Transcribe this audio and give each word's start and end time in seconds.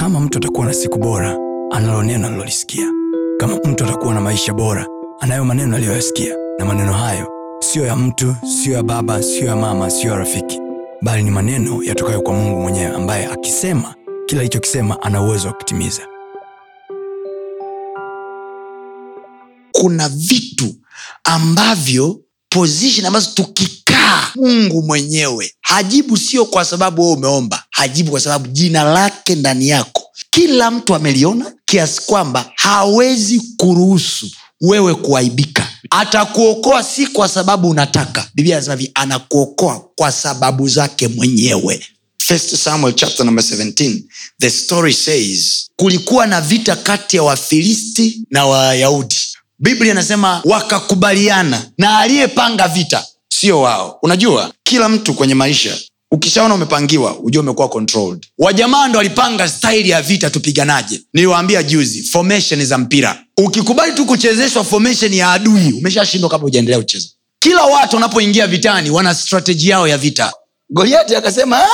kama 0.00 0.20
mtu 0.20 0.38
atakuwa 0.38 0.66
na 0.66 0.72
siku 0.74 0.98
bora 0.98 1.36
analo 1.70 2.02
neno 2.02 2.26
alilolisikia 2.26 2.86
kama 3.38 3.56
mtu 3.56 3.84
atakuwa 3.84 4.14
na 4.14 4.20
maisha 4.20 4.52
bora 4.52 4.86
anayo 5.20 5.44
maneno 5.44 5.76
aliyoyasikia. 5.76 6.34
Na 6.58 6.64
maneno 6.64 6.92
hayo 6.92 7.28
siyo 7.60 7.86
ya 7.86 7.96
mtu 7.96 8.36
siyo 8.62 8.76
ya 8.76 8.82
baba 8.82 9.22
siyo 9.22 9.46
ya 9.46 9.56
mama 9.56 9.90
siyo 9.90 10.12
ya 10.12 10.18
rafiki. 10.18 10.60
Bali 11.02 11.22
ni 11.22 11.30
maneno 11.30 11.82
yatokayo 11.82 12.20
kwa 12.22 12.34
mungu 12.34 12.60
mwenyewe 12.60 12.94
ambaye 12.96 13.26
akisema 13.26 13.94
kila 14.26 14.40
alichokisema 14.40 15.02
ana 15.02 15.22
uwezo 15.22 15.48
wa 15.48 15.54
kutimiza. 15.54 16.02
Kuna 19.72 20.08
vitu 20.08 20.74
ambavyo 21.24 22.20
position 22.50 23.06
ambazo 23.06 23.30
tukikaa 23.34 24.28
mungu 24.36 24.82
mwenyewe 24.82 25.52
hajibu 25.60 26.16
sio 26.16 26.44
kwa 26.44 26.64
sababu 26.64 27.02
wewe 27.02 27.14
umeomba 27.14 27.64
hajibu 27.80 28.10
kwa 28.10 28.20
sababu 28.20 28.46
jina 28.48 28.82
lake 28.84 29.34
ndani 29.34 29.68
yako. 29.68 30.02
Kila 30.30 30.70
mtu 30.70 30.94
ameliona 30.94 31.52
kiasi 31.64 32.00
kwamba 32.06 32.52
hawezi 32.54 33.42
kuruhusu 33.56 34.30
wewe 34.60 34.94
kuaibika. 34.94 35.68
Atakuokoa 35.90 36.82
si 36.82 37.06
kwa 37.06 37.28
sababu 37.28 37.68
unataka. 37.70 38.28
Biblia 38.34 38.56
anasema 38.56 38.76
hivi 38.76 38.90
anakuokoa 38.94 39.84
kwa 39.96 40.12
sababu 40.12 40.68
zake 40.68 41.08
mwenyewe. 41.08 41.86
First 42.18 42.56
samuel 42.56 42.94
chapter 42.94 43.26
number 43.26 43.44
17 43.44 44.02
the 44.40 44.50
story 44.50 44.92
says 44.94 45.68
kulikuwa 45.76 46.26
na 46.26 46.40
vita 46.40 46.76
kati 46.76 47.16
ya 47.16 47.22
wafilisti 47.22 48.20
na 48.30 48.46
wayahudi. 48.46 49.16
Biblia 49.58 49.92
inasema 49.92 50.42
wakakubaliana 50.44 51.62
na 51.78 51.98
aliyepanga 51.98 52.68
vita 52.68 53.06
sio 53.28 53.60
wao. 53.60 53.98
Unajua 54.02 54.52
kila 54.62 54.88
mtu 54.88 55.14
kwenye 55.14 55.34
maisha 55.34 55.78
ukishaona 56.10 56.54
umepangiwa 56.54 57.18
ujue 57.18 57.40
umekuwa 57.42 57.68
controlled. 57.68 58.26
Wajamaa 58.38 58.88
ndo 58.88 58.98
walipanga 58.98 59.48
staili 59.48 59.90
ya 59.90 60.02
vita 60.02 60.30
tupiganaje? 60.30 61.02
Niliwaambia 61.14 61.62
juzi 61.62 62.02
formation 62.02 62.64
za 62.66 62.78
mpira. 62.78 63.24
Ukikubali 63.38 63.92
tu 63.92 64.06
kuchezeshwa 64.06 64.64
formation 64.64 65.14
ya 65.14 65.32
adui 65.32 65.72
umeshashindwa 65.72 66.30
kabla 66.30 66.46
ujaendelea 66.46 66.78
kucheza. 66.80 67.08
Kila 67.38 67.62
watu 67.64 67.96
wanapoingia 67.96 68.46
vitani 68.46 68.90
wana 68.90 69.14
strateji 69.14 69.68
yao 69.68 69.88
ya 69.88 69.98
vita. 69.98 70.32
Goliati 70.70 71.16
akasema 71.16 71.58
"Ah, 71.62 71.68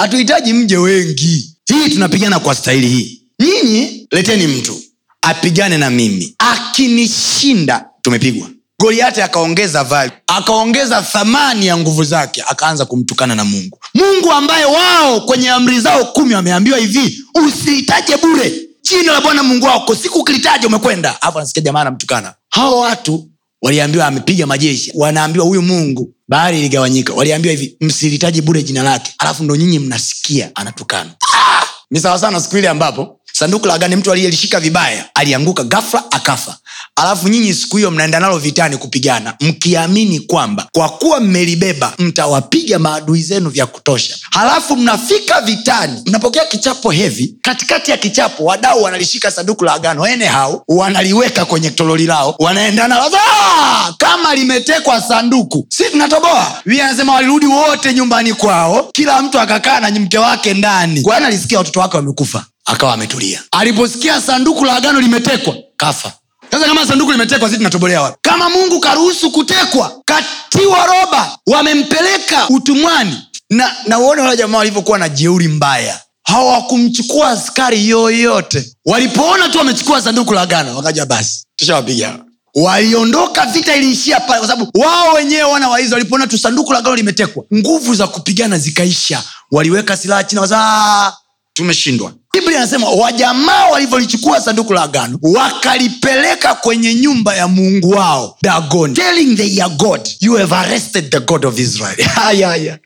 hatuhitaji 0.00 0.52
mje 0.52 0.76
wengi. 0.76 1.56
Hii 1.66 1.88
tunapigana 1.90 2.38
kwa 2.40 2.54
staili 2.54 2.88
hii. 2.88 3.22
Nyinyi 3.40 4.06
leteni 4.10 4.46
mtu 4.46 4.80
apigane 5.22 5.78
na 5.78 5.90
mimi. 5.90 6.34
Akinishinda 6.38 7.84
tumepigwa 8.02 8.48
goliati 8.82 9.20
akaongeza 9.22 9.84
value 9.84 10.12
akaongeza 10.26 11.02
thamani 11.02 11.66
ya 11.66 11.76
nguvu 11.76 12.04
zake 12.04 12.42
akaanza 12.48 12.84
kumtukana 12.84 13.34
na 13.34 13.44
mungu. 13.44 13.78
Mungu 13.94 14.32
ambaye 14.32 14.64
wao 14.64 15.20
kwenye 15.20 15.50
amri 15.50 15.80
zao 15.80 16.04
kumi 16.04 16.34
wameambiwa 16.34 16.78
hivi 16.78 17.18
usiitaje 17.46 18.16
bure. 18.16 18.52
Jina 18.82 19.12
la 19.12 19.20
bwana 19.20 19.42
mungu 19.42 19.66
wako 19.66 19.94
siku 19.94 20.18
ukilitaja 20.18 20.66
umekwenda. 20.68 21.16
Hapo 21.20 21.38
anasikia 21.38 21.62
jamaa 21.62 21.80
anamtukana. 21.80 22.34
Hawa 22.48 22.80
watu 22.80 23.28
waliambiwa 23.62 24.06
amepiga 24.06 24.46
majeshi. 24.46 24.92
Wanaambiwa 24.94 25.46
huyu 25.46 25.62
mungu. 25.62 26.14
Bahari 26.28 26.58
iligawanyika. 26.58 27.12
Waliambiwa 27.12 27.54
hivi 27.54 27.76
msilitaji 27.80 28.42
bure 28.42 28.62
jina 28.62 28.82
lake. 28.82 29.14
Alafu 29.18 29.44
ndo 29.44 29.56
nyinyi 29.56 29.78
mnasikia 29.78 30.50
anatukana. 30.54 31.10
Ah! 31.34 31.52
ni 31.92 32.00
sawasawa 32.00 32.40
siku 32.40 32.58
ile 32.58 32.68
ambapo 32.68 33.20
sanduku 33.32 33.66
la 33.66 33.74
agani 33.74 33.96
mtu 33.96 34.12
aliyelishika 34.12 34.60
vibaya? 34.60 35.04
Alianguka 35.14 35.64
gafla 35.64 36.04
akafa. 36.10 36.56
Alafu 36.96 37.28
nyinyi 37.28 37.54
siku 37.54 37.76
hiyo 37.76 37.90
mnaenda 37.90 38.20
nalo 38.20 38.38
vitani 38.38 38.76
kupigana. 38.76 39.34
Mkiamini 39.40 40.20
kwamba 40.20 40.66
kwa 40.72 40.88
kuwa 40.88 41.20
mmelibeba 41.20 41.92
mtawapiga 41.98 42.78
maadui 42.78 43.22
zenu 43.22 43.50
vya 43.50 43.66
kutosha. 43.66 44.16
Halafu 44.30 44.76
mnafika 44.76 45.40
vitani. 45.40 46.02
Mnapokea 46.06 46.44
kichapo 46.44 46.90
hevi. 46.90 47.34
Katikati 47.42 47.90
ya 47.90 47.96
kichapo 47.96 48.44
wadau 48.44 48.82
wanalishika 48.82 49.30
sanduku 49.30 49.64
la 49.64 49.72
agano. 49.74 50.06
Enehau 50.08 50.62
wanaliweka 50.68 51.44
kwenye 51.44 51.70
tololi 51.70 52.06
lao. 52.06 52.34
Wanaenda 52.38 52.88
nalo. 52.88 53.10
"Ah! 53.16 53.92
kama 53.98 54.34
limetekwa 54.34 55.00
sanduku. 55.00 55.66
Si 55.68 55.84
tunatoboa? 55.84 56.60
Biblia 56.64 56.84
anasema 56.88 57.14
walirudi 57.14 57.46
wote 57.46 57.94
nyumbani 57.94 58.34
kwao. 58.34 58.90
Kila 58.92 59.22
mtu 59.22 59.40
akakaa 59.40 59.80
na 59.80 59.90
mke 60.00 60.18
wake 60.18 60.54
ndani. 60.54 61.00
Bwana 61.00 61.26
alisikia 61.26 61.58
watoto 61.58 61.80
wake 61.80 61.96
wamekufa 61.96 62.44
akawa 62.64 62.94
ametulia. 62.94 63.42
Aliposikia 63.50 64.20
sanduku 64.20 64.64
la 64.64 64.76
agano 64.76 65.00
limetekwa 65.00 65.56
kafa. 65.76 66.12
Sasa 66.50 66.66
kama 66.66 66.86
sanduku 66.86 67.12
limetekwa 67.12 67.50
si 67.50 67.56
tunatobolea 67.56 68.02
wapi? 68.02 68.18
Kama 68.22 68.50
mungu 68.50 68.80
karuhusu 68.80 69.30
kutekwa 69.30 70.02
katiwa 70.04 70.86
roba 70.86 71.38
wamempeleka 71.46 72.48
utumwani. 72.48 73.22
Na 73.50 73.72
na 73.86 73.98
uone 73.98 74.22
wale 74.22 74.36
jamaa 74.36 74.58
walivyokuwa 74.58 74.98
na 74.98 75.08
jeuri 75.08 75.48
mbaya. 75.48 76.00
Hawakumchukua 76.22 77.28
askari 77.30 77.88
yoyote. 77.88 78.72
Walipoona 78.86 79.48
tu 79.48 79.58
wamechukua 79.58 80.02
sanduku 80.02 80.34
la 80.34 80.40
agano 80.40 80.76
wakaja 80.76 81.06
basi. 81.06 81.44
Tushawapiga. 81.56 82.18
Waliondoka 82.54 83.46
vita 83.46 83.76
iliishia 83.76 84.20
pale 84.20 84.38
kwa 84.38 84.48
sababu 84.48 84.70
wao 84.80 85.12
wenyewe 85.14 85.42
wana 85.42 85.68
waizi 85.68 85.92
walipoona 85.94 86.26
tu 86.26 86.38
sanduku 86.38 86.72
la 86.72 86.78
agano 86.78 86.96
limetekwa 86.96 87.44
nguvu 87.54 87.94
za 87.94 88.06
kupigana 88.06 88.58
zikaisha. 88.58 89.22
Waliweka 89.50 89.96
silaha 89.96 90.24
chini 90.24 90.40
wasa 90.40 91.16
tumeshindwa 91.52 92.12
biblia 92.36 92.58
inasema 92.58 92.88
wajamaa 92.88 93.64
walivyolichukua 93.66 94.40
sanduku 94.40 94.72
la 94.72 94.82
agano 94.82 95.18
wakalipeleka 95.22 96.54
kwenye 96.54 96.94
nyumba 96.94 97.34
ya 97.34 97.48
mungu 97.48 97.90
wao 97.90 98.36
dagon 98.42 98.94
telling 98.94 99.36
their 99.36 99.68
god. 99.68 100.08
You 100.20 100.34
have 100.36 100.54
arrested 100.54 101.10
the 101.10 101.20
god 101.20 101.44
of 101.44 101.58
israel. 101.58 102.02
Haya, 102.14 102.78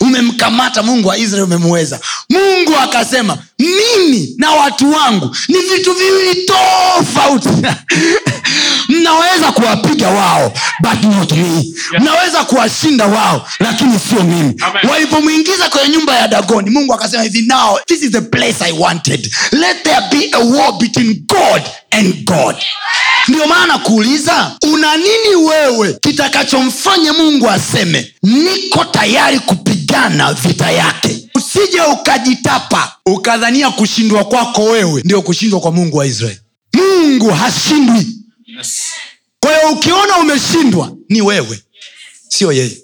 umemkamata 0.00 0.82
mungu 0.82 1.08
wa 1.08 1.18
israel 1.18 1.44
umemweza. 1.44 2.00
Mungu 2.30 2.72
akasema 2.82 3.38
mimi 3.58 4.34
na 4.38 4.50
watu 4.50 4.92
wangu 4.92 5.36
ni 5.48 5.58
vitu 5.58 5.92
viwili 5.92 6.46
tofauti 6.46 7.48
kuwapiga 9.92 10.08
wao 10.10 10.52
but 10.82 11.02
not 11.04 11.32
me. 11.32 11.64
Mnaweza 12.00 12.44
kuwashinda 12.44 13.06
wao 13.06 13.48
lakini 13.60 13.98
sio 14.08 14.22
mimi. 14.22 14.54
Walipomwingiza 14.90 15.68
kwenye 15.68 15.88
nyumba 15.96 16.14
ya 16.16 16.28
dagoni 16.28 16.70
mungu 16.70 16.94
akasema 16.94 17.22
hivi 17.22 17.42
now 17.42 17.78
this 17.86 18.02
is 18.02 18.10
the 18.10 18.20
place 18.20 18.64
i 18.64 18.72
wanted. 18.72 19.30
Let 19.52 19.82
there 19.82 20.00
be 20.10 20.30
a 20.32 20.38
war 20.38 20.78
between 20.78 21.24
god 21.26 21.62
and 21.90 22.24
god. 22.24 22.56
Ndio 23.28 23.46
maana 23.46 23.78
kuuliza 23.78 24.56
una 24.72 24.96
nini 24.96 25.34
wewe 25.48 25.92
kitakachomfanya 26.02 27.12
mungu 27.12 27.48
aseme 27.50 28.14
niko 28.22 28.84
tayari 28.84 29.38
kupigana 29.38 30.32
vita 30.32 30.70
yake? 30.70 31.28
Usije 31.34 31.80
ukajitapa 31.80 32.92
ukadhania 33.06 33.70
kushindwa 33.70 34.24
kwako 34.24 34.64
wewe 34.64 35.02
ndio 35.04 35.22
kushindwa 35.22 35.60
kwa 35.60 35.72
mungu 35.72 35.96
wa 35.96 36.06
israeli. 36.06 36.38
Mungu 36.74 37.30
hashindwi 37.30 38.06
kwa 39.42 39.56
hiyo 39.56 39.72
ukiona 39.72 40.16
umeshindwa 40.18 40.92
ni 41.08 41.22
wewe. 41.22 41.60
Sio 42.28 42.52
yeye. 42.52 42.78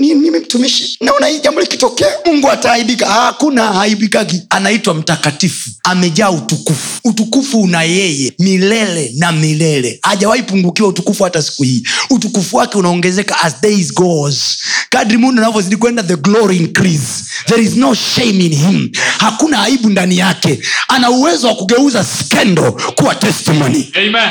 Ni- 0.00 0.14
mimi 0.14 0.38
mtumishi. 0.38 0.96
Naona 1.00 1.26
hii 1.26 1.38
jambo 1.40 1.60
likitokea 1.60 2.08
mungu 2.26 2.50
ataaibika 2.50 3.06
hakuna 3.06 3.72
haaibikagi 3.72 4.42
anaitwa 4.50 4.94
mtakatifu. 4.94 5.70
Amejaa 5.84 6.30
utukufu. 6.30 7.00
Utukufu 7.04 7.60
una 7.62 7.82
yeye 7.82 8.32
milele 8.38 9.12
na 9.16 9.32
milele. 9.32 9.98
Hajawahi 10.02 10.42
pungukiwa 10.42 10.88
utukufu 10.88 11.24
hata 11.24 11.42
siku 11.42 11.62
hii. 11.62 11.82
Utukufu 12.10 12.56
wake 12.56 12.78
unaongezeka 12.78 13.40
as 13.42 13.60
days 13.62 13.94
goes. 13.94 14.58
Kadri 14.90 15.18
mundu 15.18 15.42
anavyozidi 15.42 15.76
kwenda 15.76 16.02
the 16.02 16.16
glory 16.16 16.56
increase. 16.56 17.24
There 17.46 17.62
is 17.62 17.76
no 17.76 17.94
shame 17.94 18.44
in 18.46 18.54
him. 18.54 18.90
Hakuna 19.18 19.62
aibu 19.62 19.90
ndani 19.90 20.18
yake. 20.18 20.60
Ana 20.88 21.10
uwezo 21.10 21.46
wa 21.48 21.54
kugeuza 21.54 22.04
skendo 22.04 22.72
kuwa 22.72 23.14
testimony. 23.14 23.90
Amen. 23.96 24.30